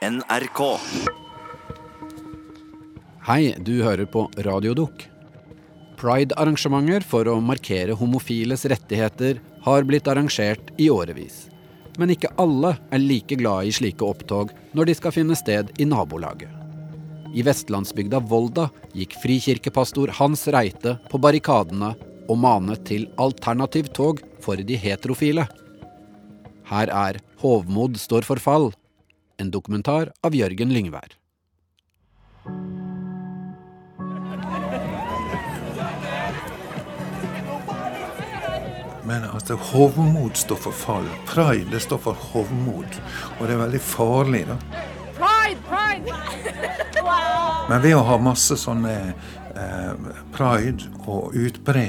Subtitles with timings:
[0.00, 0.60] NRK.
[3.26, 5.02] Hei, du hører på Radiodukk.
[6.00, 11.50] Pride-arrangementer for å markere homofiles rettigheter har blitt arrangert i årevis.
[12.00, 15.84] Men ikke alle er like glad i slike opptog når de skal finne sted i
[15.84, 16.48] nabolaget.
[17.36, 21.92] I vestlandsbygda Volda gikk frikirkepastor Hans Reite på barrikadene
[22.24, 25.44] og manet til alternativ tog for de heterofile.
[26.72, 28.72] Her er Hovmod står for fall,
[29.40, 31.16] en dokumentar av Jørgen Lyngvær.
[39.10, 41.08] Men altså, hovmod står for fall.
[41.26, 43.00] Pride det står for hovmod.
[43.38, 44.58] Og det er veldig farlig, da.
[45.16, 46.14] Pride, pride!
[47.70, 51.86] Men ved å ha masse sånne eh, pride og utbre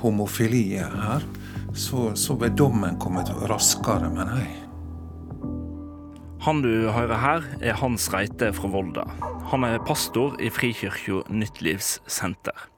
[0.00, 1.24] homofili her,
[1.76, 4.65] så, så vil dommen komme raskere, mener jeg.
[6.46, 9.02] Han du hører her, er Hans Reite fra Volda.
[9.50, 12.68] Han er pastor i Frikirka Nyttlivssenter.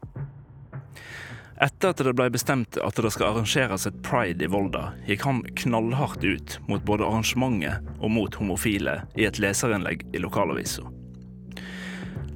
[1.60, 5.42] Etter at det ble bestemt at det skal arrangeres et pride i Volda, gikk han
[5.60, 10.88] knallhardt ut mot både arrangementet og mot homofile i et leserinnlegg i lokalavisa.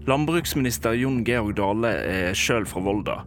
[0.05, 3.22] Landbruksminister Jon Georg Dale er sjøl fra Volda,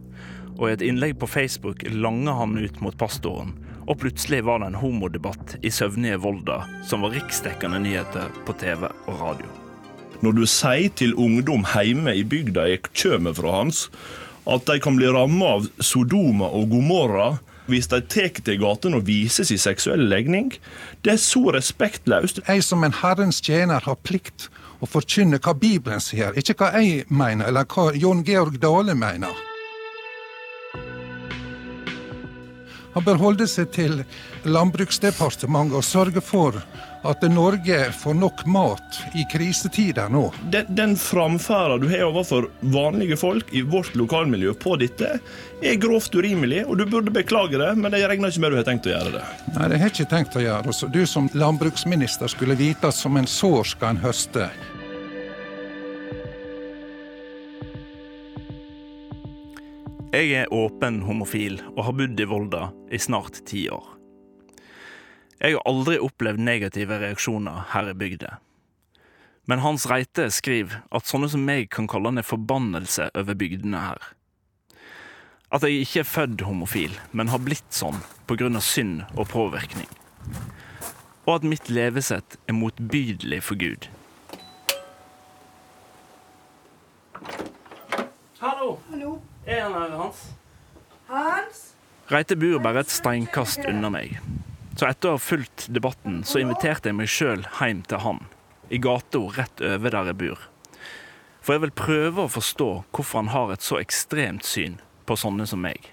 [0.54, 4.72] og i et innlegg på Facebook langer han ut mot pastoren, og plutselig var det
[4.72, 9.50] en homodebatt i søvnige Volda som var riksdekkende nyheter på TV og radio.
[10.24, 13.86] Når du sier til ungdom hjemme i bygda jeg kommer fra hans,
[14.46, 19.08] at de kan bli ramma av Sodoma og Gomorra hvis de tar til gatene og
[19.08, 20.52] viser sin seksuelle legning.
[21.02, 22.38] Det er så respektløst.
[22.46, 24.48] Jeg som en Herrens tjener har plikt
[24.78, 29.34] å forkynne hva Bibelen sier, ikke hva jeg mener, eller hva Jon Georg Dale mener.
[32.96, 33.98] Han bør holde seg til
[34.48, 36.56] Landbruksdepartementet og sørge for
[37.06, 40.30] at Norge får nok mat i krisetider nå.
[40.48, 45.18] Den, den framferda du har overfor vanlige folk i vårt lokalmiljø på dette,
[45.60, 48.68] er grovt urimelig, og du burde beklage det, men jeg regner ikke med du har
[48.70, 49.26] tenkt å gjøre det.
[49.52, 50.76] Nei, det har jeg ikke tenkt å gjøre.
[50.80, 54.48] Så du som landbruksminister skulle vite at som en sår skal en høste.
[60.14, 63.88] Jeg er åpen homofil og har bodd i Volda i snart ti år.
[65.42, 68.36] Jeg har aldri opplevd negative reaksjoner her i bygda.
[69.50, 73.98] Men Hans Reite skriver at sånne som meg kan kalle en forbannelse over bygdene her.
[75.50, 77.98] At jeg ikke er født homofil, men har blitt sånn
[78.30, 78.48] pga.
[78.60, 79.90] synd og påvirkning.
[81.26, 83.90] Og at mitt levesett er motbydelig for Gud.
[88.38, 88.78] Hallo!
[89.46, 90.22] Er han her, Hans?
[91.08, 91.62] Hans?
[92.10, 94.16] Reite bor bare et steinkast unna meg.
[94.76, 98.20] Så etter å ha fulgt debatten, så inviterte jeg meg sjøl hjem til han.
[98.74, 100.42] I gata rett over der jeg bor.
[101.46, 105.46] For jeg vil prøve å forstå hvorfor han har et så ekstremt syn på sånne
[105.46, 105.92] som meg.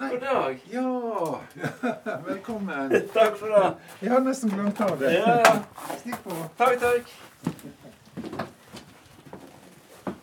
[0.00, 0.60] God dag.
[0.72, 1.40] Ja,
[2.30, 2.94] velkommen.
[3.12, 3.66] Takk for det.
[4.00, 5.12] Jeg har nesten glemt av det.
[5.18, 5.34] Ja,
[5.98, 6.38] Stikk på.
[6.56, 7.10] takk, takk.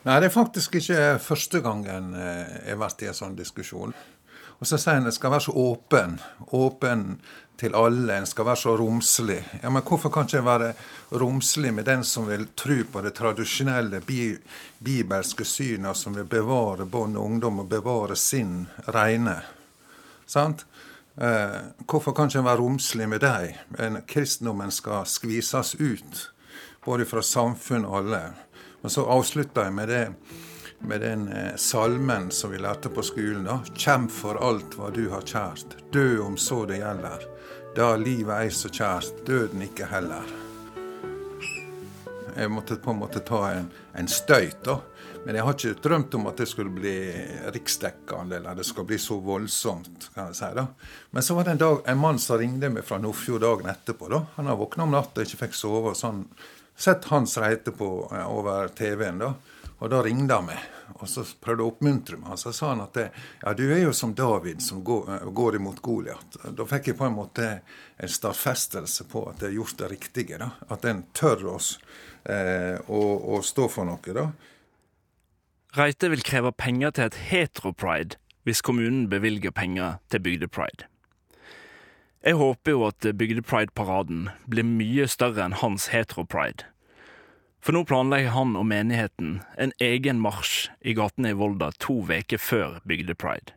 [0.08, 3.92] Nei, det er faktisk ikke første gangen eh, jeg har vært i en sånn diskusjon.
[4.58, 6.14] Og så sier en en skal være så åpen.
[6.56, 7.04] Åpen
[7.60, 8.16] til alle.
[8.16, 9.42] En skal være så romslig.
[9.62, 10.70] Ja, Men hvorfor kan ikke være
[11.12, 14.38] romslig med den som vil tro på det tradisjonelle bi
[14.80, 19.42] bibelske synet, som vil bevare barn og ungdom og bevare sin reine?
[20.26, 20.66] Sant?
[21.20, 23.60] Eh, hvorfor kan ikke være romslig med dem?
[23.80, 26.32] En Kristendommen skal skvises ut,
[26.86, 28.47] både fra samfunn og alle.
[28.88, 30.04] Og så avslutter jeg med, det,
[30.88, 33.44] med den eh, salmen som vi lærte på skolen.
[33.44, 33.58] da.
[33.76, 37.26] Kjemp for alt hva du har kjært, dø om så det gjelder.
[37.76, 40.32] Da livet ei så kjært, døden ikke heller.
[42.38, 43.68] Jeg måtte på en måte ta en,
[44.00, 44.80] en støyt, da.
[45.26, 46.96] Men jeg har ikke drømt om at det skulle bli
[47.52, 50.14] riksdekkende, eller det skal bli så voldsomt.
[50.14, 50.70] kan jeg si da.
[51.12, 54.08] Men så var det en, dag, en mann som ringte meg fra Nordfjord dagen etterpå.
[54.16, 54.30] da.
[54.38, 55.92] Han har våkna om natta og ikke fikk sove.
[55.92, 56.24] og sånn.
[56.78, 59.34] Sett Hans Reite på eh, over TV-en, da.
[59.78, 60.62] Og da ringte han meg,
[60.98, 62.38] og så prøvde å oppmuntre meg.
[62.42, 65.82] Så sa han at ja, du er jo som David som går, eh, går imot
[65.86, 66.38] Goliat.
[66.58, 67.48] Da fikk jeg på en måte
[67.98, 70.38] en stadfestelse på at jeg har gjort det riktige.
[70.42, 70.52] da.
[70.70, 71.80] At en tør oss
[72.24, 73.02] eh, å,
[73.38, 74.30] å stå for noe, da.
[75.78, 80.88] Reite vil kreve penger til et heteropride hvis kommunen bevilger penger til bygdepride.
[82.24, 86.66] Jeg håper jo at bygdepride-paraden blir mye større enn hans heteropride.
[87.64, 92.42] For nå planlegger han og menigheten en egen marsj i gatene i Volda to uker
[92.42, 93.54] før bygdepride.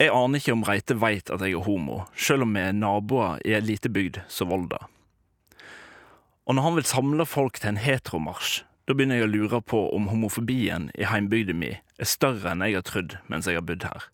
[0.00, 3.42] Jeg aner ikke om Reite veit at jeg er homo, sjøl om vi er naboer
[3.44, 4.86] i ei lita bygd som Volda.
[6.48, 9.82] Og når han vil samle folk til en heteromarsj, da begynner jeg å lure på
[9.94, 13.84] om homofobien i heimbygda mi er større enn jeg har trodd mens jeg har bodd
[13.86, 14.08] her.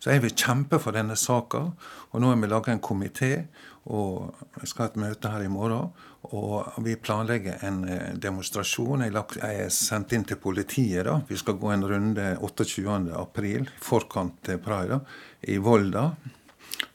[0.00, 1.70] Så jeg vil kjempe for denne saka.
[2.12, 3.46] Og nå har vi laga en komité,
[3.86, 5.92] og jeg skal ha et møte her i morgen.
[6.34, 9.04] Og vi planlegger en eh, demonstrasjon.
[9.06, 9.14] Jeg,
[9.46, 11.04] er sendt inn til politiet.
[11.06, 11.20] da.
[11.28, 13.12] Vi skal gå en runde 28.
[13.14, 15.00] april, forkant til Praida,
[15.42, 16.10] i Volda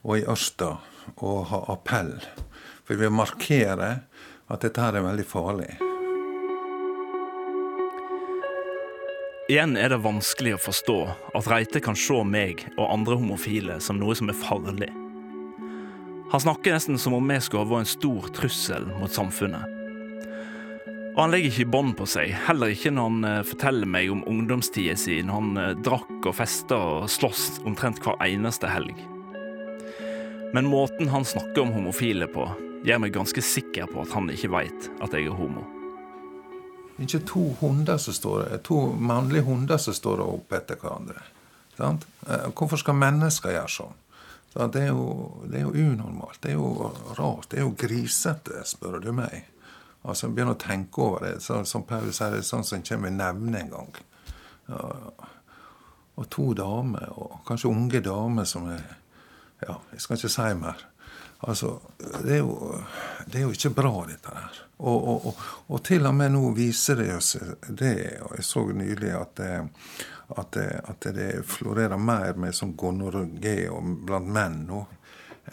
[0.03, 0.75] og i Ørsta,
[1.21, 2.17] og ha appell.
[2.85, 4.03] For vi markerer
[4.51, 5.71] at dette her er veldig farlig.
[9.51, 10.97] Igjen er det vanskelig å forstå
[11.35, 14.91] at Reite kan se meg og andre homofile som noe som er farlig.
[16.31, 19.77] Han snakker nesten som om vi skulle ha vært en stor trussel mot samfunnet.
[21.11, 24.21] Og han legger ikke bånd på seg, heller ikke når han eh, forteller meg om
[24.31, 28.95] ungdomstida si, når han eh, drakk og festa og sloss omtrent hver eneste helg.
[30.55, 32.47] Men måten han snakker om homofile på,
[32.87, 35.65] gjør meg ganske sikker på at han ikke veit at jeg er homo.
[37.03, 41.19] Ikke to hunder som står, to mannlige hunder som står opp etter hverandre.
[41.75, 42.07] Sant?
[42.23, 43.99] Eh, Hvorfor skal mennesker gjøre sånn?
[44.53, 46.41] Det, er jo, det er jo unormalt.
[46.43, 47.49] Det er jo rart.
[47.51, 49.45] Det er jo grisete, spør du meg.
[50.01, 51.35] Altså, Begynn å tenke over det.
[51.45, 53.93] Så, som Paul sier, det er sånn som en i nevne engang.
[54.67, 54.89] Ja.
[56.19, 58.97] Og to damer, og kanskje unge damer som er
[59.61, 60.79] Ja, jeg skal ikke si mer.
[61.45, 61.75] Altså,
[62.23, 62.79] det er jo,
[63.29, 64.57] det er jo ikke bra, dette her.
[64.81, 68.63] Og, og, og, og, til og med nå viser det seg det, og jeg så
[68.73, 69.51] nylig at det,
[70.37, 73.55] at det, at det florerer mer med sånn gonoré
[74.05, 74.85] blant menn nå.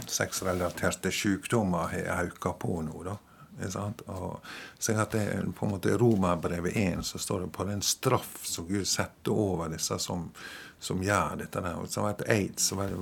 [0.06, 3.16] Sexrelaterte sykdommer har økt på nå, da.
[3.58, 4.36] Og
[4.78, 5.24] så at det
[5.58, 9.72] på en måte Romerbrevet 1 så står det på den straff som Gud setter over
[9.72, 10.28] disse som
[10.78, 11.60] som gjør dette.
[11.60, 11.86] der.
[11.86, 12.96] Så var det aids, var det,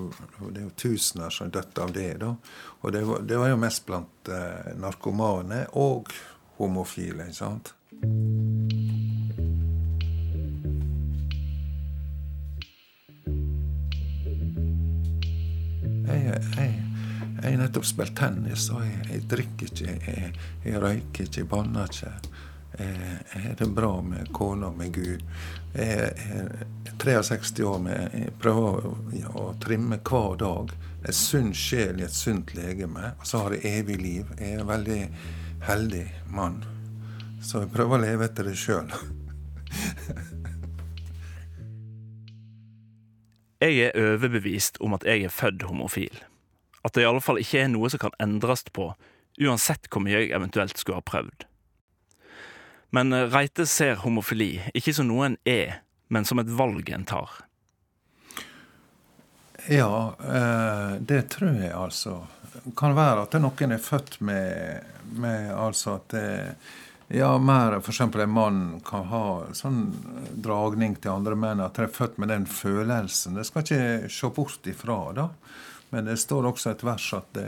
[0.51, 2.15] det er jo tusener som døde av det.
[2.21, 2.35] da.
[2.81, 6.13] Og det var, det var jo mest blant eh, narkomane og
[6.57, 7.29] homofile.
[7.29, 7.75] ikke sant?
[17.47, 20.31] Jeg har nettopp spilt tennis, og jeg, jeg drikker ikke, jeg,
[20.65, 22.11] jeg røyker ikke, jeg banner ikke.
[22.77, 25.23] Jeg har det bra med kona og med Gud.
[25.73, 26.67] Jeg er
[26.99, 28.87] 63 år, men jeg prøver
[29.33, 30.75] å trimme hver dag.
[31.07, 33.13] En sunn sjel i et sunt legeme.
[33.21, 34.25] Og så har jeg evig liv.
[34.41, 35.09] Jeg er en veldig
[35.71, 36.65] heldig mann.
[37.41, 38.89] Så jeg prøver å leve etter det sjøl.
[43.65, 46.17] jeg er overbevist om at jeg er født homofil.
[46.87, 48.93] At det i alle fall ikke er noe som kan endres på,
[49.43, 51.49] uansett hvor mye jeg eventuelt skulle ha prøvd.
[52.95, 57.09] Men eh, Reite ser homofili ikke som noe en er, men som et valg en
[57.09, 57.43] tar.
[59.67, 62.21] Ja, eh, det tror jeg altså.
[62.53, 64.87] Det kan være at noen er født med,
[65.19, 66.29] med altså at det,
[67.09, 68.01] ja, mer f.eks.
[68.01, 69.83] en mann kan ha sånn
[70.43, 73.37] dragning til andre menn, at de er født med den følelsen.
[73.39, 75.29] Det skal ikke se bort ifra, da.
[75.91, 77.39] Men det står også et vers at,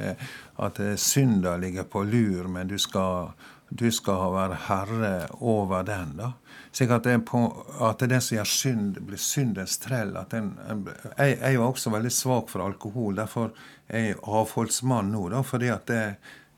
[0.65, 3.33] at synda ligger på lur, men du skal
[3.69, 5.13] du skal være herre
[5.45, 6.15] over den.
[6.17, 6.33] da.
[6.73, 7.43] Slik at det, på,
[7.85, 10.15] at det som gjør synd, blir syndens trell.
[10.33, 13.19] Den, jeg, jeg er jo også veldig svak for alkohol.
[13.19, 13.53] Derfor
[13.89, 15.29] er jeg avholdsmann nå.
[15.35, 16.03] da, fordi at det,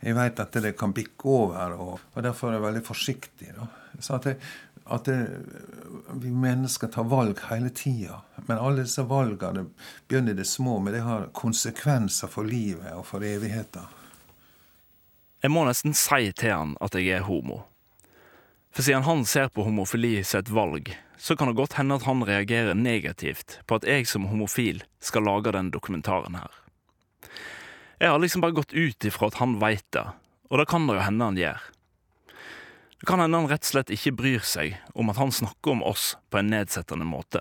[0.01, 3.53] jeg vet at det kan bikke over, og, og derfor er jeg veldig forsiktig.
[3.59, 3.67] da.
[4.01, 4.37] Så at, det,
[4.91, 5.19] at det,
[6.21, 8.21] vi mennesker tar valg hele tida.
[8.47, 9.69] Men alle disse valgene
[10.09, 13.87] begynner i det små, men det har konsekvenser for livet og for evigheter.
[15.41, 17.63] Jeg må nesten si til han at jeg er homo.
[18.71, 22.07] For siden han ser på homofili som et valg, så kan det godt hende at
[22.07, 26.53] han reagerer negativt på at jeg som homofil skal lage den dokumentaren her.
[28.01, 30.07] Jeg har liksom bare gått ut ifra at han veit det,
[30.49, 31.67] og det kan det jo hende han gjør.
[33.01, 35.83] Det kan hende han rett og slett ikke bryr seg om at han snakker om
[35.89, 37.41] oss på en nedsettende måte.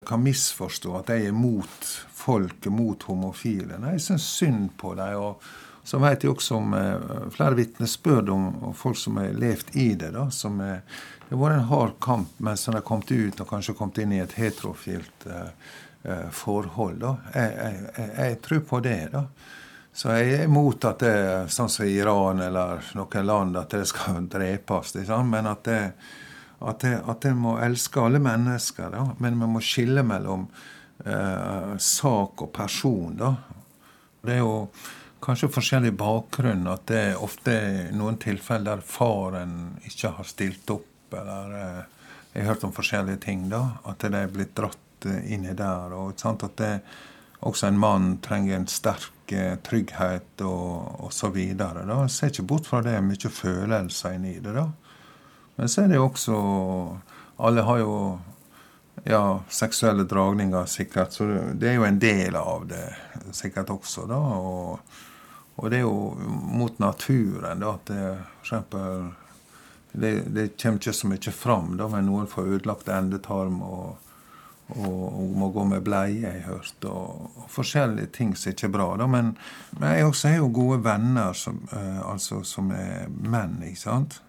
[0.00, 3.78] Jeg kan misforstå at jeg er mot folk, mot homofile.
[3.80, 5.16] Nei, jeg syns synd på dem.
[5.16, 5.42] og
[5.84, 9.94] så vet jeg også om eh, flere vitnesbyrd om, om, folk som har levd i
[9.94, 10.12] det.
[10.14, 10.82] da, som er,
[11.28, 14.12] Det har vært en hard kamp mens de har kommet ut og kanskje kommet inn
[14.12, 15.48] i et heterofilt eh,
[16.04, 17.00] eh, forhold.
[17.00, 17.14] da.
[17.34, 19.00] Jeg, jeg, jeg, jeg, tror på det.
[19.16, 19.24] da.
[19.92, 23.86] Så jeg er imot at det er sånn som Iran eller noen land, at det
[23.90, 24.94] skal drepes.
[25.26, 25.80] Men at det,
[26.60, 28.90] at, det, at det må elske alle mennesker.
[28.94, 29.08] da.
[29.18, 30.46] Men vi må skille mellom
[31.04, 33.16] eh, sak og person.
[33.18, 33.34] da.
[34.22, 34.68] Det er jo
[35.24, 36.68] kanskje forskjellig bakgrunn.
[36.70, 37.56] At det er ofte
[37.96, 39.56] noen tilfeller der faren
[39.88, 40.86] ikke har stilt opp.
[41.10, 41.80] Eller eh,
[42.32, 43.48] Jeg har hørt om forskjellige ting.
[43.50, 45.92] da, At det er blitt dratt inn inni der.
[45.96, 46.80] og sant, at det,
[47.40, 49.12] også en mann trenger en sterk
[49.66, 51.30] trygghet og, så.
[51.30, 51.70] Da.
[51.86, 54.54] Jeg ser ikke bort fra det, mye følelser inni det.
[54.56, 54.66] da.
[55.56, 56.36] Men så er det jo også
[57.40, 57.94] Alle har jo
[59.04, 61.12] ja, seksuelle dragninger, sikkert.
[61.12, 62.84] Så det er jo en del av det
[63.32, 64.18] sikkert også, da.
[64.18, 64.98] Og,
[65.56, 66.12] og det er jo
[66.60, 68.04] mot naturen, da, at det
[68.42, 69.10] eksempel
[69.92, 73.96] det, det kommer ikke så mye fram da, men noen får ødelagt endetarm og,
[74.76, 76.84] og, hun må gå med bleie, jeg har hørt.
[76.88, 78.88] Og, og, forskjellige ting som ikke er bra.
[79.00, 79.08] Da.
[79.10, 79.34] Men,
[79.78, 84.20] men jeg også har jo gode venner som, uh, altså, som er menn, ikke sant.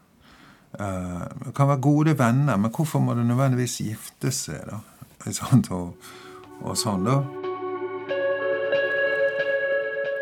[0.79, 4.81] Uh, kan være gode venner, men hvorfor må du nødvendigvis gifte seg, da?
[5.27, 6.11] Ikke Og,
[6.61, 7.21] og sånn, da.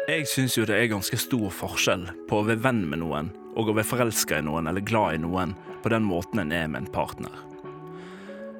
[0.09, 3.69] Jeg syns jo det er ganske stor forskjell på å være venn med noen og
[3.69, 6.81] å være forelska i noen eller glad i noen på den måten en er med
[6.81, 7.48] en partner.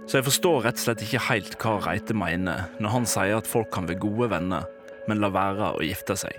[0.10, 3.50] Så jeg forstår rett og slett ikke helt hva Reite mener når han sier at
[3.50, 4.64] folk kan være gode venner,
[5.06, 6.34] men la være å gifte seg.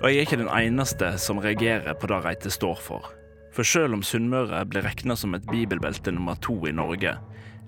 [0.00, 3.06] Og jeg er ikke den eneste som reagerer på det Reite står for.
[3.54, 7.14] For selv om Sunnmøre blir regna som et bibelbelte nummer to i Norge,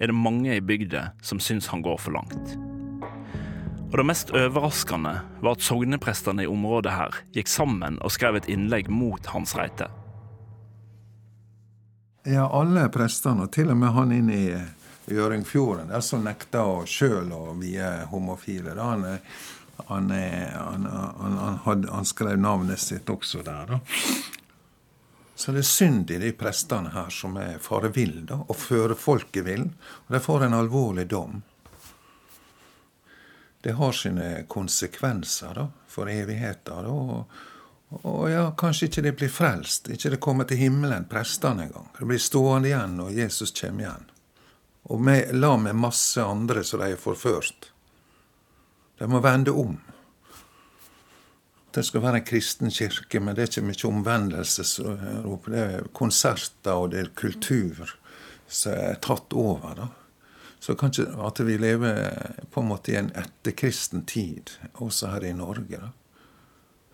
[0.00, 2.58] er det mange i bygda som syns han går for langt.
[3.90, 8.50] Og Det mest overraskende var at sogneprestene i området her gikk sammen og skrev et
[8.50, 9.86] innlegg mot Hans Reite.
[12.30, 14.50] Ja, alle prestene, og til og med han inne i
[15.10, 18.76] Gjøringfjorden, der som nekta sjøl å vie homofile.
[18.78, 18.90] Da.
[18.92, 19.06] Han,
[19.88, 20.86] han, han,
[21.64, 23.74] han, han, skrev navnet sitt også der.
[23.74, 23.80] Da.
[25.34, 29.66] Så det er synd i de prestene her som er fare og fører folket vill.
[30.06, 31.40] Og de får en alvorlig dom
[33.62, 36.86] det har sine konsekvenser da, for evigheten.
[36.86, 37.24] Og,
[37.90, 41.88] og, ja, kanskje ikke de blir frelst, ikke de kommer til himmelen, prestene engang.
[41.98, 44.08] De blir stående igjen når Jesus kommer igjen.
[44.90, 47.72] Og med, la med masse andre som de er forført.
[48.98, 49.74] De må vende om.
[51.74, 54.66] Det skal være en kristen kirke, men det er ikke mye omvendelse.
[55.46, 57.94] Det er konserter og det er kultur
[58.50, 59.74] som er tatt over.
[59.78, 59.88] da.
[60.60, 62.10] Så kanskje at vi lever
[62.50, 65.78] på en måte i en etterkristen tid, også her i Norge.
[65.78, 65.90] da.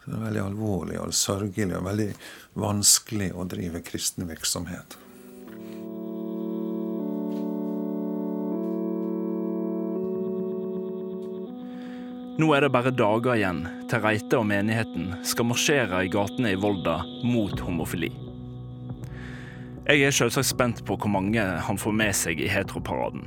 [0.06, 2.12] Det er veldig alvorlig og sørgelig og veldig
[2.62, 4.94] vanskelig å drive kristen virksomhet.
[12.36, 16.60] Nå er det bare dager igjen til Reite og menigheten skal marsjere i gatene i
[16.60, 18.12] Volda mot homofili.
[19.86, 23.26] Jeg er selvsagt spent på hvor mange han får med seg i heteroparaden.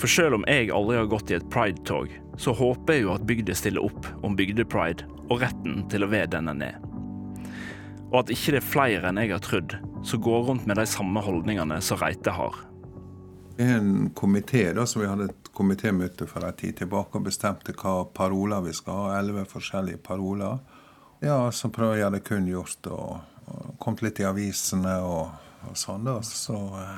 [0.00, 2.08] For selv om jeg aldri har gått i et pride-tog,
[2.40, 6.32] så håper jeg jo at bygda stiller opp om bygdepride og retten til å være
[6.34, 6.80] den en er.
[8.10, 10.86] Og at ikke det er flere enn jeg har trodd som går rundt med de
[10.88, 12.56] samme holdningene som Reite har.
[13.56, 17.74] Det er en komité som vi hadde et komitémøte for en tid tilbake og bestemte
[17.76, 19.18] hva paroler vi skal ha.
[19.18, 20.58] Elleve forskjellige paroler.
[21.20, 25.34] Ja, så prøver jeg å gjøre det kunngjort og, og kommet litt i avisene og,
[25.68, 26.08] og sånn.
[26.08, 26.96] da, Så eh,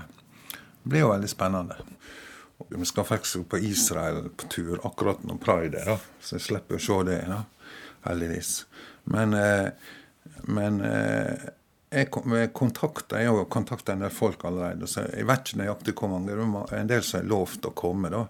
[0.54, 1.80] det blir jo veldig spennende.
[2.70, 6.22] Vi skal faktisk på Israel på tur akkurat når pride er, da.
[6.22, 7.18] så jeg slipper å se det.
[7.26, 7.42] da,
[8.06, 8.66] Heldigvis.
[9.04, 9.68] Men, eh,
[10.50, 11.48] men eh,
[11.92, 12.08] jeg
[12.56, 14.86] kontakter jeg har kontakta en del folk allerede.
[14.88, 16.34] så Jeg vet ikke nøyaktig hvor mange.
[16.34, 18.10] Det er en del som har lovt å komme.
[18.10, 18.26] da.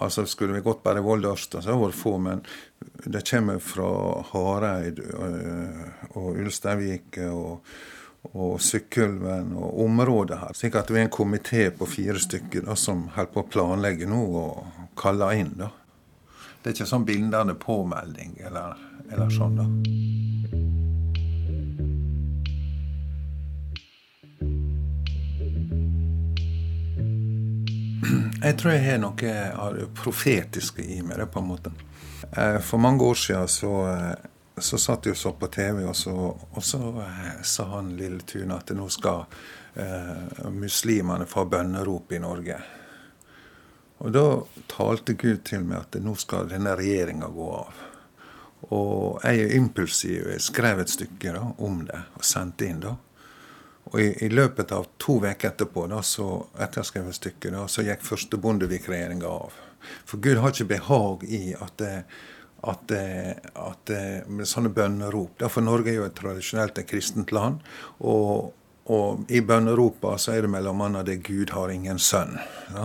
[0.00, 2.18] Altså Skulle vi gått bare Volda-Ørsta, så hadde det vært få.
[2.18, 2.44] Men
[3.04, 3.88] det kommer fra
[4.32, 7.66] Hareid eh, og Ulsteinvik og
[8.22, 10.56] og Sykkylven og området her.
[10.56, 14.08] Slik at vi er en komité på fire stykker da, som holder på å planlegge
[14.10, 15.54] nå og kaller inn.
[15.56, 15.70] da.
[16.60, 18.76] Det er ikke sånn bindende påmelding eller,
[19.12, 19.66] eller sånn, da.
[28.40, 31.72] Jeg tror jeg har noe av det profetiske i meg, på en måte.
[32.32, 34.28] Eh, for mange år siden så eh,
[34.60, 36.14] så satt jeg og så på TV, og så,
[36.50, 39.24] og så eh, sa han lille Tune at nå skal
[39.74, 42.58] eh, muslimene få bønnerop i Norge.
[44.00, 44.24] Og da
[44.70, 47.86] talte Gud til meg at nå skal denne regjeringa gå av.
[48.68, 50.26] Og jeg er impulsiv.
[50.34, 52.82] Jeg skrev et stykke da, om det og sendte inn.
[52.84, 52.96] da.
[53.90, 56.28] Og i, i løpet av to uker etterpå, da, så,
[56.60, 59.56] etter jeg skrev stykket, da, så gikk første Bondevik-regjeringa av.
[60.04, 61.94] For Gud har ikke behag i at det,
[62.60, 62.92] at,
[63.56, 63.92] at
[64.44, 67.62] sånne bønnerop For Norge er jo et tradisjonelt et kristent land.
[68.04, 68.52] Og,
[68.92, 72.36] og i bønneropa så er det mellom annet det 'Gud har ingen sønn'.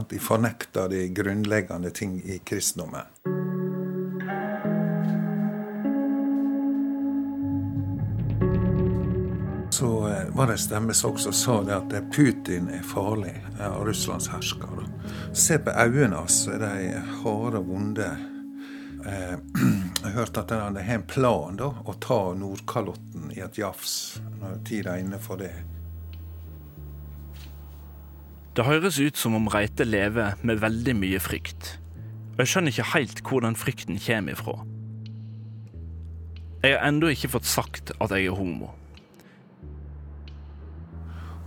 [0.09, 3.54] De fornekter de grunnleggende ting i kristendommen.
[10.33, 14.85] Var det en stemme som også sa det at Putin er farlig, ja, Russlands hersker.
[15.35, 18.07] Se på øynene hans, de harde, vonde
[19.05, 19.35] eh,
[20.03, 24.61] jeg hørte at han har en plan da, å ta Nordkalotten i et jafs når
[24.67, 25.53] tida er inne for det.
[28.55, 31.73] Det høres ut som om Reite lever med veldig mye frykt.
[32.35, 34.55] Og jeg skjønner ikke helt hvor den frykten kommer ifra.
[36.63, 38.71] Jeg har ennå ikke fått sagt at jeg er homo.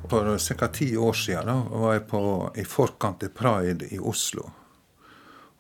[0.09, 0.69] For ca.
[0.69, 2.21] ti år siden da, var jeg på,
[2.57, 4.47] i forkant til Pride i Oslo.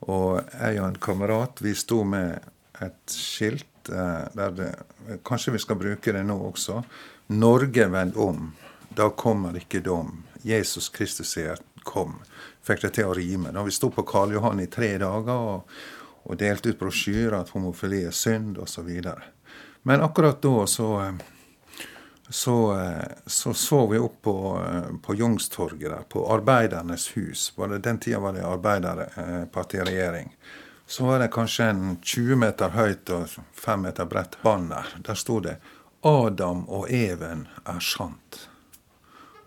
[0.08, 2.38] Og jeg og en kamerat vi sto med
[2.80, 4.70] et skilt eh, der det
[5.24, 6.82] Kanskje vi skal bruke det nå også.
[7.28, 8.50] 'Norge vend om'.
[8.88, 10.24] Da kommer ikke dom.
[10.42, 12.20] Jesus Kristus sier 'kom'.
[12.62, 13.52] Fikk det til å rime.
[13.52, 15.68] Da vi sto på Karl Johan i tre dager og,
[16.24, 18.88] og delte ut brosjyrer at homofili er synd, osv.
[19.82, 21.14] Men akkurat da så
[22.30, 22.56] så,
[23.26, 24.34] så, så vi opp på,
[25.02, 27.52] på Youngstorget der, på Arbeidernes hus.
[27.56, 30.36] Det, den tida var det Arbeiderpartiregjering.
[30.86, 34.86] Så var det kanskje en 20 meter høyt og 5 meter bredt banner.
[35.04, 35.56] Der sto det
[36.02, 38.48] 'Adam og Even er sant'.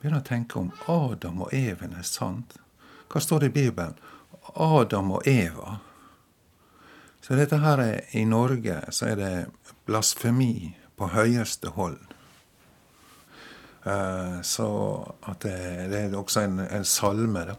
[0.02, 2.58] Begynner å tenke om Adam og Even er sant.
[3.10, 3.94] Hva står det i Bibelen?
[4.54, 5.78] Adam og Eva.
[7.22, 9.34] Så dette her er i Norge så er det
[9.86, 12.11] blasfemi på høyeste hold.
[13.86, 14.68] Uh, så
[15.26, 15.56] at det,
[15.90, 17.46] det, er også en, en salme.
[17.50, 17.56] da.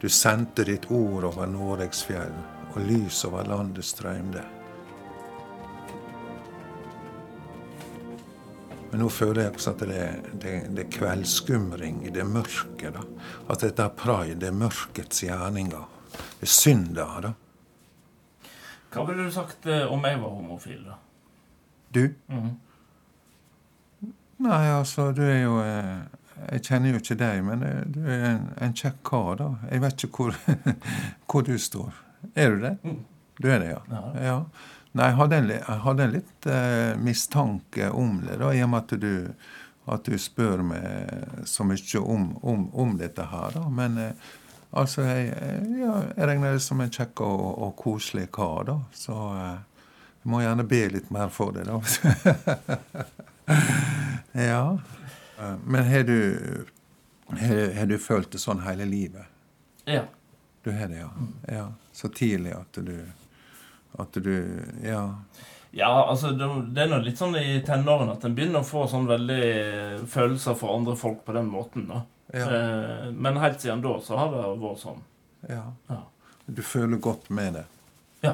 [0.00, 2.34] Du sendte ditt ord over Noregs fjell,
[2.72, 4.42] og lys over landet strømde.
[8.90, 10.06] Men nå føler jeg også at det,
[10.42, 12.90] det, det er kveldsskumring i det mørke.
[12.90, 13.04] da.
[13.52, 15.84] At dette er pride, det er mørkets gjerninger.
[16.40, 17.36] Det er synder, da.
[18.90, 20.98] Hva ville du sagt eh, om jeg var homofil, da?
[21.94, 22.02] Du?
[22.32, 22.50] Mhm.
[24.40, 25.98] Nei, altså, du er jo eh,
[26.54, 29.48] Jeg kjenner jo ikke deg, men eh, du er en, en kjekk kar, da.
[29.70, 30.34] Jeg vet ikke hvor,
[31.30, 31.92] hvor du står.
[32.34, 32.74] Er du det?
[32.84, 33.00] Mm.
[33.40, 33.80] Du er det, ja?
[33.92, 34.00] Ja.
[34.24, 34.38] ja.
[34.96, 35.36] Nei, jeg hadde
[35.84, 39.12] hadde en litt eh, mistanke om det, da, i og med at du,
[39.94, 40.82] at du spør meg
[41.48, 43.62] så mye om, om, om dette her, da.
[43.70, 44.12] Men eh,
[44.72, 48.76] altså, jeg, jeg- ja, jeg regner det som en kjekk og, og koselig kar, da.
[48.96, 49.58] Så eh,
[50.24, 51.76] jeg må gjerne be litt mer for det, da.
[54.32, 54.78] ja.
[55.38, 56.66] Eh, Men har du,
[57.28, 59.26] har, har du følt det sånn hele livet?
[59.88, 60.02] Ja.
[60.62, 61.10] Du har det, ja.
[61.48, 61.64] ja.
[61.92, 63.06] Så tidlig at du
[63.98, 64.34] At du
[64.84, 65.06] Ja.
[65.72, 68.88] Ja, altså det, det er nå litt sånn i tenårene at en begynner å få
[68.90, 71.84] sånn veldig følelser for andre folk på den måten.
[71.86, 72.00] da.
[72.34, 72.46] Ja.
[72.56, 75.02] Eh, men helt siden da så har det vært sånn.
[75.48, 75.66] ja.
[75.88, 76.00] Ja.
[76.50, 77.64] Du føler godt med det.
[78.26, 78.32] Ja.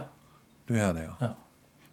[0.67, 1.17] Du gjør det, ja.
[1.21, 1.29] Ja.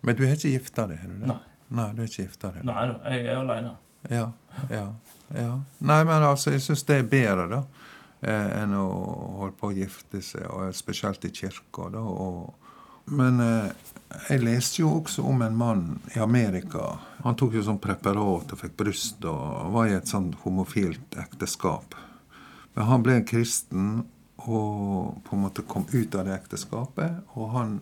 [0.01, 1.27] Men du er ikke gifta deg, har du det?
[1.33, 1.39] Nei.
[1.73, 2.63] Nei, du er ikke gifta deg.
[2.63, 3.73] Nei jeg er aleine.
[4.09, 4.31] Ja,
[4.69, 4.87] ja,
[5.35, 5.53] ja.
[5.79, 7.63] Nei, men altså, jeg syns det er bedre, da.
[8.23, 8.87] Eh, enn å
[9.39, 12.03] holde på å gifte seg, og spesielt i kirka, da.
[12.03, 12.53] Og,
[13.11, 13.91] men eh,
[14.29, 15.85] jeg leste jo også om en mann
[16.15, 16.93] i Amerika.
[17.25, 21.97] Han tok jo sånn preparat og fikk bryst og var i et sånn homofilt ekteskap.
[22.73, 23.89] Men han ble en kristen
[24.43, 27.23] og på en måte kom ut av det ekteskapet.
[27.35, 27.77] Og han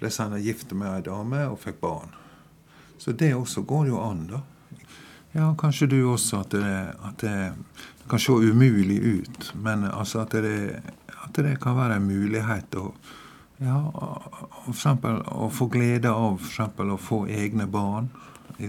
[0.00, 2.14] ble senere gift med ei dame og fikk barn.
[3.00, 4.42] Så det også går jo an, da.
[5.32, 6.74] Ja, kanskje du også, at det,
[7.06, 7.52] at det
[8.10, 9.52] kan se umulig ut.
[9.54, 12.90] Men altså at det, at det kan være en mulighet å
[13.60, 13.76] ja,
[14.72, 18.08] for å få glede av for eksempel, å få egne barn.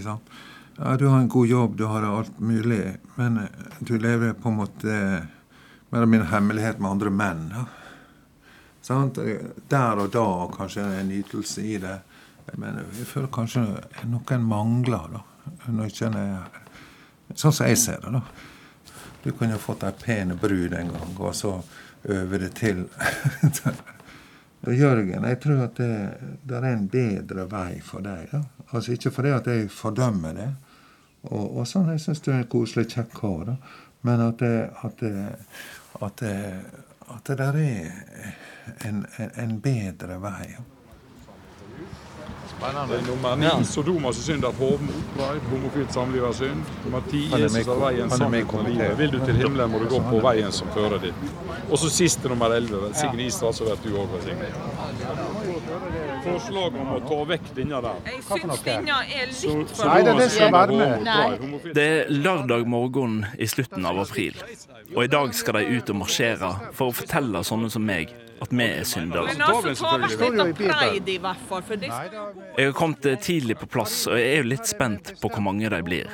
[0.04, 0.28] Sant?
[0.76, 3.40] Ja, du har en god jobb, du har alt mulig, men
[3.80, 4.98] du lever på en måte
[5.92, 7.42] mer eller hemmelighet med andre menn.
[7.56, 7.64] Ja.
[8.82, 9.18] Sant?
[9.72, 11.98] Der og da kanskje en nytelse i det.
[12.58, 13.64] Men jeg føler kanskje
[14.10, 15.24] noen mangler, da.
[15.66, 16.60] Når ikke en er
[17.34, 18.20] Sånn som jeg ser det, da.
[19.22, 21.54] Du kunne jo fått ei pen brud en gang, og så
[22.12, 22.82] øve det til.
[24.82, 25.94] Jørgen, jeg tror at det,
[26.46, 28.28] det er en bedre vei for deg.
[28.34, 28.42] da.
[28.70, 30.50] Altså Ikke fordi at jeg fordømmer det,
[31.22, 33.56] og, og sånn, jeg syns du er en koselig, kjekk kar, da.
[34.06, 35.14] men at det, at det,
[36.02, 36.36] at det,
[37.14, 37.90] at det der er
[38.88, 40.46] en, en, en bedre vei.
[40.50, 40.81] Det
[42.62, 46.62] er nummer ni, Sodomas synd er hovmod, pride, homofilt samliv er synd.
[46.84, 48.98] Nummer ti, er Jesus er veien, sammen er med sannheten og livet.
[48.98, 51.14] Vil du til himmelen, må du gå på veien som fører dit.
[51.70, 52.94] Og så siste, nummer elleve.
[52.94, 54.18] Signe Israel, så vet du òg
[56.22, 58.02] Forslag om å ta vekk denne der.
[58.06, 60.92] Jeg syns denne er litt for Sodomas det er være med.
[61.40, 64.36] hovmod, pride, Det er lørdag morgen i slutten av april,
[64.94, 68.54] og i dag skal de ut og marsjere for å fortelle sånne som meg at
[68.54, 69.32] vi er syndere.
[69.32, 73.58] Men altså, ta vekk dette pride i hvert fall, for det Jeg har kommet tidlig
[73.58, 76.06] på plass, og jeg er jo litt spent på hvor mange de blir.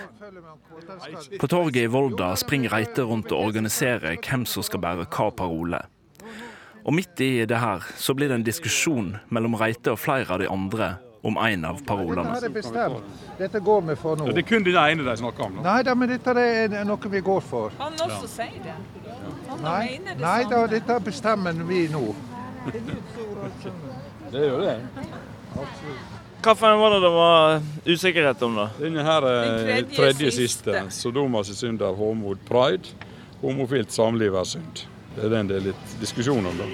[1.40, 5.84] På torget i Volda springer Reite rundt og organiserer hvem som skal bære hva parole.
[6.88, 10.40] Og midt i det her så blir det en diskusjon mellom Reite og flere av
[10.40, 10.94] de andre
[11.28, 12.32] om en av parolene.
[12.40, 13.18] Dette bestemt.
[13.36, 14.30] Dette går vi for nå.
[14.32, 15.58] Det er kun den ene de snakker om.
[15.58, 15.64] Nå.
[15.66, 17.74] Nei da, men dette er noe vi går for.
[17.82, 18.76] Han også sier det.
[19.50, 22.04] Han Nei, mener det nei da, dette bestemmer vi nå.
[24.28, 24.74] Det gjør det.
[26.44, 27.54] Hvilken var det det var
[27.86, 28.66] usikkerhet om, da?
[28.78, 30.72] Denne her er Den tredje tredje, siste.
[30.74, 30.82] siste.
[31.00, 32.92] Sodomas synd er håmod pride.
[33.40, 34.84] Homofilt samliv er synd.
[35.18, 36.66] Det er den det er litt diskusjon om, da.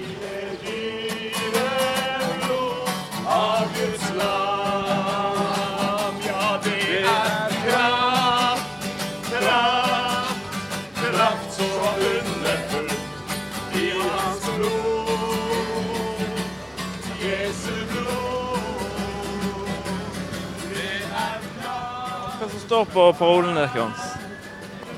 [22.65, 24.05] Står på parolen deres?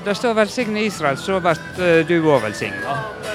[0.04, 3.27] Det står 'velsigne Israel', så blir eh, du òg velsigna.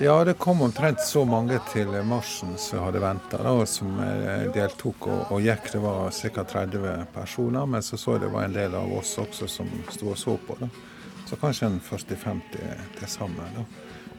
[0.00, 5.32] Ja, det kom omtrent så mange til marsjen som hadde venta, som eh, deltok og,
[5.34, 5.72] og gikk.
[5.72, 6.44] Det var ca.
[6.52, 10.18] 30 personer, men så så det var en del av oss også som sto og
[10.18, 10.54] så på.
[10.60, 10.68] Da.
[11.26, 13.66] Så kanskje en 40-50 til sammen.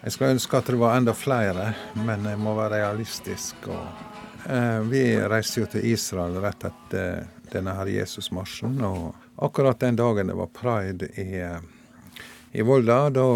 [0.01, 3.71] Jeg skulle ønske at det var enda flere, men jeg må være realistisk.
[3.71, 4.03] Og,
[4.51, 7.23] eh, vi reiste jo til Israel rett etter
[7.55, 8.75] denne her Jesusmarsjen.
[8.83, 9.15] Og
[9.47, 11.39] akkurat den dagen det var pride i,
[12.51, 13.31] i Volda, da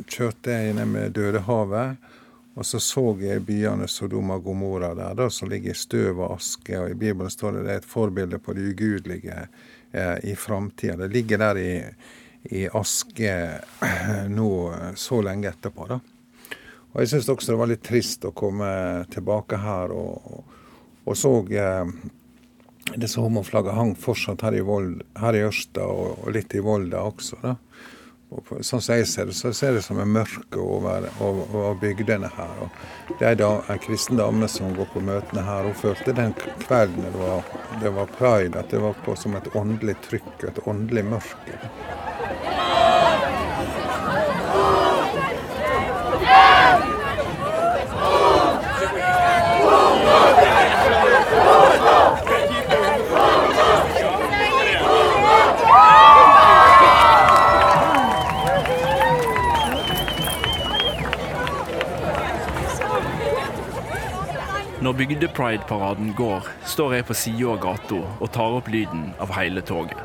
[0.00, 2.10] kjørte jeg ned med Dødehavet.
[2.54, 6.34] Og så så jeg byene Sodoma og Gomorra der, da, som ligger i støv og
[6.36, 6.76] aske.
[6.78, 9.46] Og i Bibelen står det det er et forbilde på det ugudelige
[9.92, 10.98] eh, i framtida.
[11.00, 11.72] Det ligger der i,
[12.52, 13.36] i aske
[14.38, 14.50] nå
[15.00, 16.00] så lenge etterpå, da.
[16.92, 18.68] Og jeg syns også det var litt trist å komme
[19.12, 20.42] tilbake her og,
[21.08, 21.94] og så eh,
[23.00, 27.00] disse homoflaggene hang fortsatt her i, Vold, her i Ørsta og, og litt i Volda
[27.08, 27.40] også.
[27.40, 27.56] da.
[28.32, 31.42] Og på, sånn som jeg ser det, så ser det som en mørke over, over,
[31.52, 32.54] over bygdene her.
[32.64, 35.68] Og det er da en kristen dame som går på møtene her.
[35.68, 36.32] Hun følte den
[36.64, 40.62] kvelden det var, det var pride, at det var på som et åndelig trykk, et
[40.64, 41.60] åndelig mørke.
[64.92, 69.62] Når bygdepride-paraden går, står jeg på sida av gata og tar opp lyden av hele
[69.64, 69.96] toget.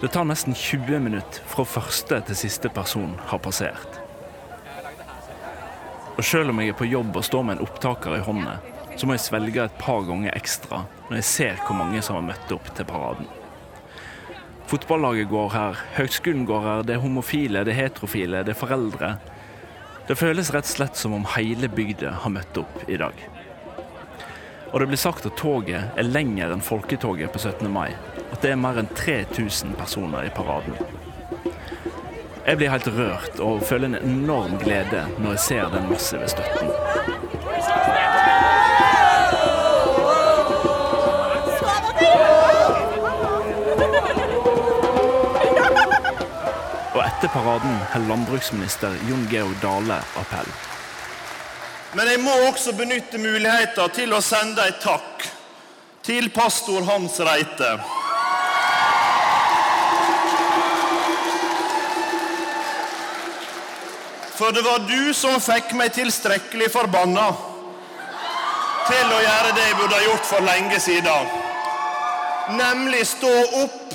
[0.00, 4.00] Det tar nesten 20 minutter fra første til siste person har passert.
[6.16, 8.56] Og selv om jeg er på jobb og står med en opptaker i hånda,
[8.98, 12.26] så må jeg svelge et par ganger ekstra når jeg ser hvor mange som har
[12.32, 13.30] møtt opp til paraden.
[14.66, 19.14] Fotballaget går her, høgskolen går her, det er homofile, det er heterofile, det er foreldre.
[20.10, 23.14] Det føles rett og slett som om hele bygda har møtt opp i dag.
[24.74, 27.68] Og det blir sagt at toget er lenger enn folketoget på 17.
[27.70, 27.92] mai.
[28.34, 30.74] At det er mer enn 3000 personer i paraden.
[32.42, 36.74] Jeg blir helt rørt og føler en enorm glede når jeg ser den massive støtten.
[46.90, 50.73] Og etter paraden holder landbruksminister Jon Georg Dale appell.
[51.94, 55.28] Men jeg må også benytte muligheten til å sende en takk
[56.04, 57.70] til pastor Hans Reite.
[64.34, 67.28] For det var du som fikk meg tilstrekkelig forbanna
[68.88, 71.34] til å gjøre det jeg burde ha gjort for lenge siden.
[72.58, 73.94] Nemlig stå opp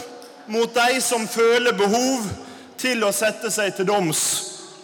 [0.50, 2.32] mot de som føler behov
[2.80, 4.22] til å sette seg til doms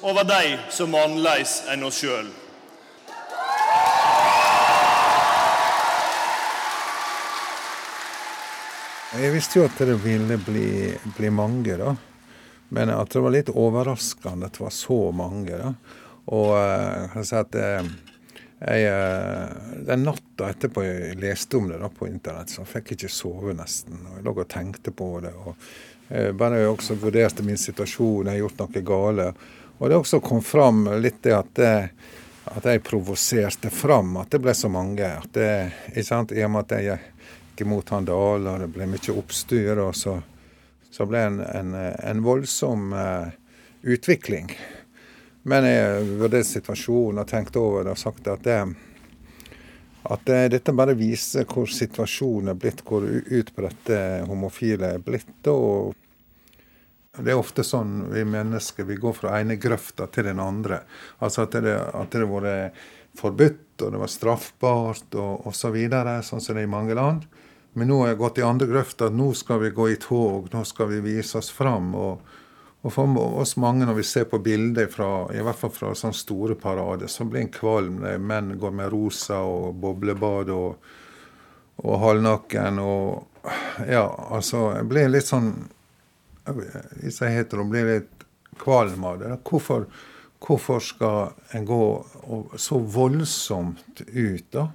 [0.03, 2.27] over de som er annerledes enn oss sjøl.
[9.15, 11.93] Jeg visste jo at det ville bli, bli mange, da.
[12.75, 15.55] Men at det var litt overraskende at det var så mange.
[15.55, 15.69] da.
[16.35, 17.87] Og eh, jeg kan si at eh,
[18.59, 22.99] jeg, eh, Den natta etterpå jeg leste om det da på internett, så fikk jeg
[22.99, 24.03] ikke sove nesten.
[24.03, 25.31] og Jeg lå og tenkte på det.
[25.31, 25.55] og
[26.37, 29.31] Bare jeg også vurderte min situasjon, jeg har gjort noe gale.
[29.79, 31.63] Og det også kom fram litt det at,
[32.51, 35.07] at jeg provoserte fram at det ble så mange.
[35.07, 35.51] at det,
[35.95, 37.14] ikke sant, I og med at jeg
[37.55, 39.79] gikk imot han Dale, og det ble mye oppstyr.
[39.79, 40.19] og så
[40.95, 43.27] så ble det en, en, en voldsom uh,
[43.83, 44.47] utvikling.
[45.43, 48.61] Men jeg vurderte situasjonen og tenkte over det og sagt at det,
[50.05, 53.91] At det, dette bare viser hvor situasjonen er blitt, hvor utbredt
[54.29, 55.47] homofile er blitt.
[55.51, 55.95] Og
[57.19, 60.83] det er ofte sånn vi mennesker vi går fra ene grøfta til den andre.
[61.19, 62.77] Altså at det, har vært
[63.19, 67.25] forbudt, og det var straffbart, og osv., så sånn som det er i mange land.
[67.77, 69.09] Men nå har jeg gått i andre grøfta.
[69.11, 71.89] Nå skal vi gå i tog, nå skal vi vise oss fram.
[71.99, 72.21] Og,
[72.87, 76.15] og for oss mange, når vi ser på bilder fra i hvert fall fra sånne
[76.15, 77.99] store parader, så blir en kvalm.
[78.05, 80.89] når Menn går med rosa og boblebad og,
[81.83, 83.31] og halvnakken og
[83.85, 85.51] Ja, altså Jeg blir litt sånn
[86.47, 88.23] Hvis jeg heter det, blir litt
[88.57, 89.35] kvalm av det.
[89.45, 89.85] Hvorfor,
[90.39, 91.85] hvorfor skal en gå
[92.55, 94.69] så voldsomt ut, da?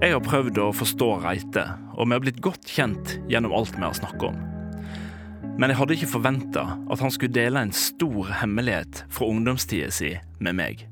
[0.00, 3.82] Jeg har prøvd å forstå Reite, og vi har blitt godt kjent gjennom alt vi
[3.84, 4.38] har snakket om.
[5.60, 10.14] Men jeg hadde ikke forventa at han skulle dele en stor hemmelighet fra ungdomstida si
[10.40, 10.86] med meg.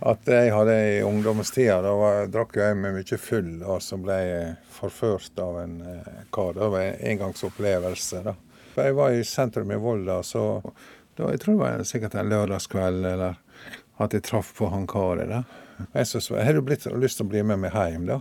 [0.00, 4.20] At jeg hadde i ungdomstida, da var, drakk jeg meg mye full, og så ble
[4.24, 6.56] jeg forført av en eh, kar.
[6.56, 8.38] Det var en engangsopplevelse, da.
[8.80, 13.04] Jeg var i sentrum i Volda, så da, jeg tror det var sikkert en lørdagskveld,
[13.12, 13.36] eller
[14.00, 15.58] at jeg traff på han karet der.
[15.92, 18.20] Jeg så, så, har du blitt, lyst til å bli med meg hjem, da?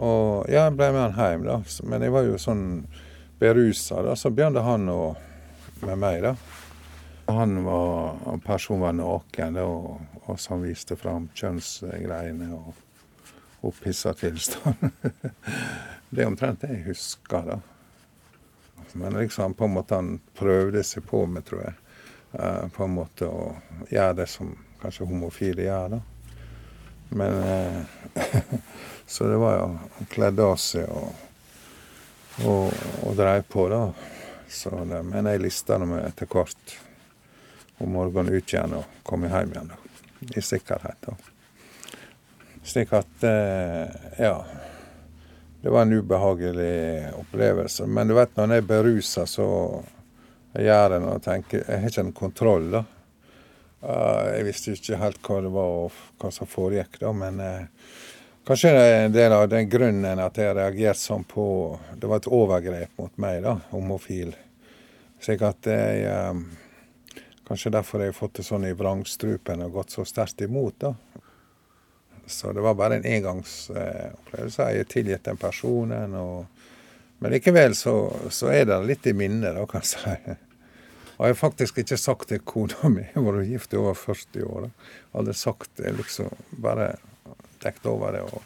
[0.00, 1.58] Og ja, jeg ble med han hjem, da.
[1.90, 2.64] Men jeg var jo sånn
[3.40, 4.16] berusa, da.
[4.16, 5.14] Så begynte han å,
[5.84, 6.34] med meg, da.
[7.30, 14.90] Han var, personen var naken, da, og, og han viste fram kjønnsgreiene og opphissa tilstand.
[16.10, 17.60] det er omtrent det jeg husker, da.
[18.92, 21.76] Men liksom på en måte han prøvde seg på med, tror jeg.
[22.32, 23.52] Uh, på en måte å
[23.90, 26.00] gjøre det som kanskje homofile gjør, da.
[27.10, 27.82] Men eh,
[29.06, 29.64] Så det var jo
[29.96, 31.08] Han kledde av seg og,
[32.46, 32.68] og,
[33.02, 33.82] og dreiv på, da.
[34.50, 36.76] Så det, men jeg lista meg etter hvert
[37.80, 39.78] om morgenen ut igjen og komme hjem igjen, da.
[40.36, 41.16] I sikkerhet, da.
[42.62, 43.88] Slik at eh,
[44.18, 44.34] Ja.
[45.60, 47.84] Det var en ubehagelig opplevelse.
[47.86, 49.46] Men du vet, når en er berusa, så
[50.56, 52.84] gjør en og tenker Jeg har ikke en kontroll, da.
[53.82, 57.92] Eh, jeg visste ikke helt hva det var og hva som foregikk, da, men eh,
[58.48, 61.44] kanskje det er en del av den grunnen at jeg reagerte sånn på
[61.96, 64.34] Det var et overgrep mot meg, da, homofil.
[65.20, 66.42] Slik at jeg eh,
[67.50, 70.92] Kanskje derfor jeg har fått det sånn i vrangstrupen og gått så sterkt imot, da.
[72.30, 74.68] Så det var bare en engangsopplevelse.
[74.70, 76.14] Jeg har tilgitt den personen.
[76.14, 76.68] Og,
[77.18, 77.96] men likevel så,
[78.30, 80.36] så er det litt i minnet, da, kan jeg si.
[81.20, 83.94] Og jeg har faktisk ikke sagt til kona mi, jeg har vært gift i over
[83.98, 84.68] 40 år.
[84.68, 84.70] da.
[85.20, 86.32] Aldri sagt det, liksom.
[86.64, 86.94] Bare
[87.60, 88.22] dekket over det.
[88.24, 88.40] og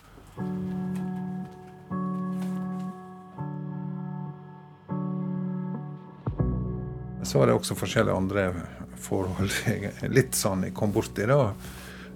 [7.24, 8.52] Så var det også forskjellige andre
[8.96, 9.50] forhold.
[9.66, 11.52] jeg- Litt sånn jeg kom borti da.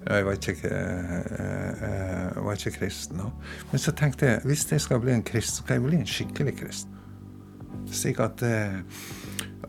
[0.08, 3.16] Jeg var ikke, eh, eh, var ikke kristen.
[3.18, 3.30] da.
[3.72, 6.54] Men så tenkte jeg hvis jeg skal bli en kristen, skal jeg bli en skikkelig
[6.58, 6.94] kristen.
[7.90, 8.80] Slik at, eh,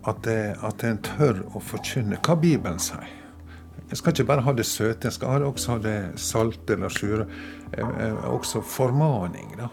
[0.04, 3.08] at, det, at en tør å forkynne hva Bibelen sier.
[3.90, 7.26] Jeg skal ikke bare ha det søte, jeg skal også ha det salte eller sure.
[7.74, 9.56] Eh, eh, Også formaning.
[9.58, 9.70] da.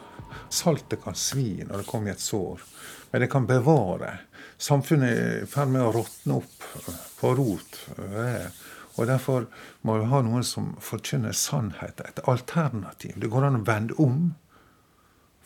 [0.48, 2.62] Saltet kan svi når det kommer i et sår,
[3.12, 4.14] men det kan bevare.
[4.58, 6.64] Samfunnet er i ferd med å råtne opp
[7.20, 7.76] på rot.
[7.98, 8.48] eh,
[8.96, 9.46] Og Derfor
[9.84, 13.18] må vi ha noen som forkynner sannhet, et alternativ.
[13.20, 14.34] Det går an å vende om.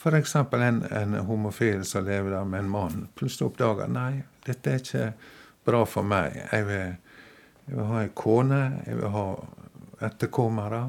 [0.00, 0.34] F.eks.
[0.34, 5.08] En, en homofil som lever der med en mann, plutselig oppdager nei, dette er ikke
[5.68, 6.38] bra for meg.
[6.48, 6.94] Jeg vil,
[7.66, 9.24] jeg vil ha ei kone, jeg vil ha
[10.08, 10.80] etterkommere.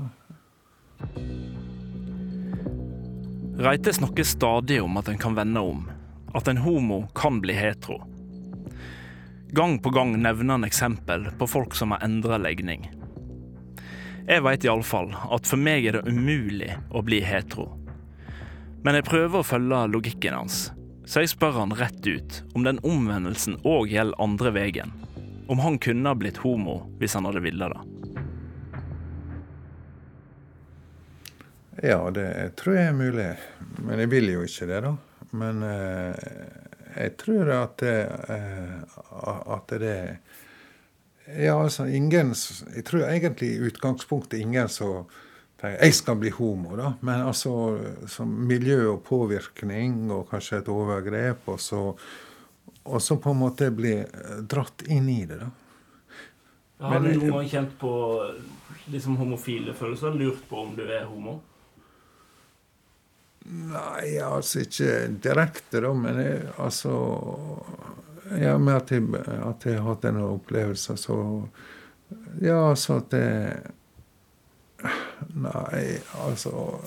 [3.60, 5.84] Reite snakker stadig om at en kan vende om,
[6.32, 8.00] at en homo kan bli hetero.
[9.52, 12.88] Gang på gang nevner han eksempel på folk som har endra legning.
[14.24, 17.81] Jeg veit iallfall at for meg er det umulig å bli hetero.
[18.82, 20.72] Men jeg prøver å følge logikken hans,
[21.06, 24.94] så jeg spør han rett ut om den omvendelsen òg gjelder andre veien.
[25.52, 27.82] Om han kunne ha blitt homo hvis han hadde villet det.
[31.91, 33.30] Ja, det tror jeg er mulig.
[33.82, 34.96] Men jeg vil jo ikke det, da.
[35.38, 36.32] Men eh,
[36.98, 37.98] jeg tror at det,
[38.34, 39.02] eh,
[39.56, 39.98] at det
[41.32, 42.34] Ja, altså ingen
[42.76, 45.06] Jeg tror egentlig i utgangspunktet ingen som
[45.62, 46.93] jeg skal bli homo, da.
[47.06, 47.54] Men altså
[48.10, 51.82] som miljø og påvirkning og kanskje et overgrep, og så,
[52.84, 54.00] og så på en måte bli
[54.50, 55.52] dratt inn i det, da.
[56.82, 57.93] Har du noen gang kjent på
[58.89, 60.15] liksom homofile følelser?
[60.17, 61.38] Lurt på om du er homo?
[63.52, 66.95] Nei, altså ikke direkte, da, men jeg, altså
[68.38, 71.17] Ja, med at jeg, at jeg har hatt en opplevelse, så
[72.41, 73.71] Ja, altså at jeg
[75.34, 75.86] Nei,
[76.26, 76.80] altså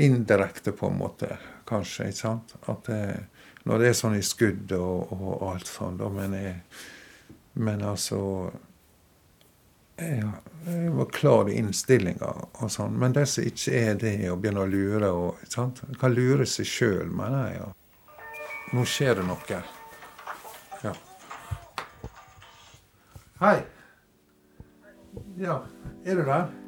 [0.00, 1.36] Indirekte, på en måte,
[1.68, 2.08] kanskje.
[2.08, 2.54] ikke sant?
[2.70, 3.00] At det,
[3.68, 6.54] når det er sånn i skudd og, og alt sånn, da, men jeg
[7.54, 8.50] Men altså
[9.96, 10.24] jeg,
[10.66, 12.96] jeg var klar i innstillinga og sånn.
[12.98, 15.82] Men det som ikke er det, å begynne å lure og ikke sant?
[15.86, 17.60] En kan lure seg sjøl, mener jeg.
[17.60, 17.68] Ja.
[18.74, 19.60] Nå skjer det noe.
[20.82, 20.94] Ja.
[23.38, 23.56] Hei.
[25.38, 25.60] Ja,
[26.02, 26.63] er du der?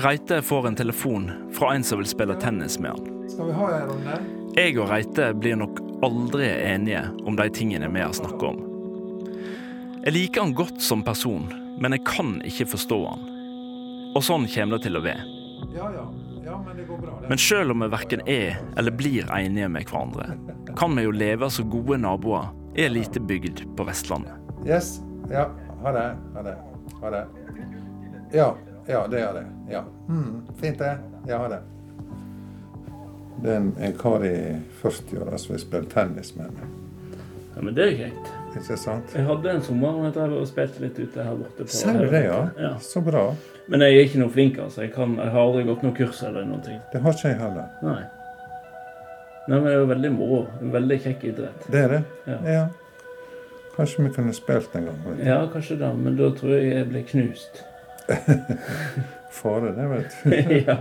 [0.00, 3.28] Reite får en telefon fra en som vil spille tennis med han.
[3.28, 4.14] Skal vi ha en runde?
[4.56, 8.62] Jeg og Reite blir nok aldri enige om de tingene vi har snakket om.
[10.00, 11.50] Jeg liker han godt som person,
[11.82, 13.26] men jeg kan ikke forstå han.
[14.16, 15.26] Og sånn kommer det til å være.
[15.76, 16.06] Ja, ja.
[16.46, 17.18] ja men det går bra.
[17.20, 17.28] Det.
[17.34, 20.30] Men selv om vi verken er eller blir enige med hverandre,
[20.80, 24.40] kan vi jo leve som gode naboer i ei lita bygd på Vestlandet.
[24.64, 24.96] Yes.
[25.28, 25.50] Ja.
[25.84, 26.08] Ha det.
[26.38, 26.56] Ha det.
[27.04, 27.24] Ha det.
[28.32, 28.50] Ja.
[28.90, 29.44] Ja, det er det.
[29.70, 29.84] Ja.
[30.08, 30.98] Mm, fint, det.
[31.28, 31.60] Jeg har det.
[33.42, 34.34] Det er en, en kar i
[34.82, 36.76] 40-åra som vil spille tennis med meg.
[37.54, 38.32] Ja, Men det er greit.
[38.50, 39.14] Ikke sant?
[39.14, 41.62] Jeg hadde en sommer jeg og spilte litt ute her borte.
[41.62, 42.40] på Ser du det, ja?
[42.58, 42.72] ja?
[42.82, 43.28] Så bra.
[43.70, 44.82] Men jeg er ikke noe flink, altså.
[44.82, 46.82] Jeg, kan, jeg har aldri gått noe kurs eller noen ting.
[46.92, 47.70] Det har ikke jeg heller.
[47.86, 48.00] Nei.
[49.46, 50.42] Nei, men det er jo veldig moro.
[50.74, 51.70] Veldig kjekk idrett.
[51.70, 52.02] Det er det?
[52.26, 52.38] Ja.
[52.58, 52.68] ja.
[53.76, 55.24] Kanskje vi kunne spilt en gang?
[55.24, 57.62] Ja, kanskje det, men da tror jeg jeg blir knust.
[59.40, 60.64] Fare, det, vet du.
[60.66, 60.78] ja.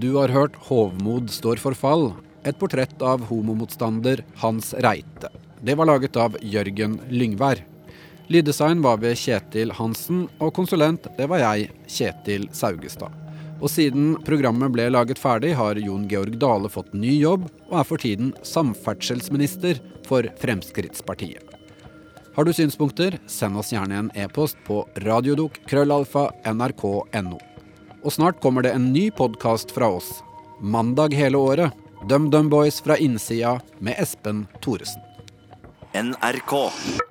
[0.00, 2.14] Du har hørt 'Hovmod står for fall',
[2.46, 5.28] et portrett av homomotstander Hans Reite.
[5.60, 7.60] Det var laget av Jørgen Lyngvær.
[8.30, 13.10] Lyddesign var ved Kjetil Hansen, og konsulent det var jeg, Kjetil Saugestad.
[13.58, 17.88] Og siden programmet ble laget ferdig, har Jon Georg Dale fått ny jobb, og er
[17.88, 21.42] for tiden samferdselsminister for Fremskrittspartiet.
[22.36, 26.54] Har du synspunkter, send oss gjerne en e-post på radiodok.krøllalfa.nrk.no.
[26.54, 27.42] nrk.no.
[28.00, 30.22] Og snart kommer det en ny podkast fra oss.
[30.62, 31.74] Mandag hele året.
[32.08, 35.02] DumDum Boys fra innsida med Espen Thoresen.
[35.92, 37.09] NRK.